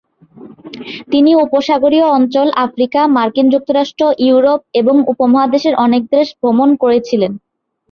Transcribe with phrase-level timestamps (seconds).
[1.11, 7.31] তিনি উপসাগরীয় অঞ্চল, আফ্রিকা, মার্কিন যুক্তরাষ্ট্র, ইউরোপ এবং উপমহাদেশের অনেক দেশ ভ্রমণ করেছিলেন।